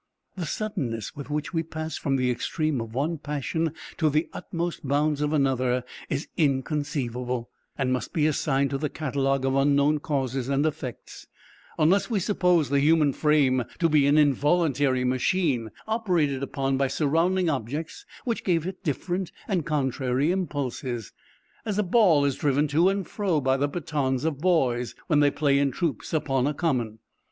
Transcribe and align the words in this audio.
The 0.35 0.47
suddenness 0.47 1.15
with 1.15 1.29
which 1.29 1.53
we 1.53 1.61
pass 1.61 1.95
from 1.95 2.15
the 2.15 2.31
extreme 2.31 2.81
of 2.81 2.95
one 2.95 3.19
passion, 3.19 3.71
to 3.97 4.09
the 4.09 4.29
utmost 4.33 4.79
bounds 4.83 5.21
of 5.21 5.31
another, 5.31 5.83
is 6.09 6.27
inconceivable, 6.37 7.51
and 7.77 7.93
must 7.93 8.11
be 8.11 8.25
assigned 8.25 8.71
to 8.71 8.79
the 8.79 8.89
catalogue 8.89 9.45
of 9.45 9.53
unknown 9.55 9.99
causes 9.99 10.49
and 10.49 10.65
effects, 10.65 11.27
unless 11.77 12.09
we 12.09 12.19
suppose 12.19 12.71
the 12.71 12.79
human 12.79 13.13
frame 13.13 13.63
to 13.77 13.87
be 13.89 14.07
an 14.07 14.17
involuntary 14.17 15.03
machine, 15.03 15.69
operated 15.87 16.41
upon 16.41 16.77
by 16.77 16.87
surrounding 16.87 17.47
objects 17.47 18.03
which 18.25 18.43
give 18.43 18.65
it 18.65 18.83
different 18.83 19.31
and 19.47 19.67
contrary 19.67 20.31
impulses, 20.31 21.13
as 21.63 21.77
a 21.77 21.83
ball 21.83 22.25
is 22.25 22.37
driven 22.37 22.67
to 22.67 22.89
and 22.89 23.07
fro 23.07 23.39
by 23.39 23.55
the 23.55 23.67
batons 23.67 24.25
of 24.25 24.39
boys, 24.41 24.95
when 25.05 25.19
they 25.19 25.29
play 25.29 25.59
in 25.59 25.69
troops 25.69 26.11
upon 26.11 26.47
a 26.47 26.55
common. 26.55 26.97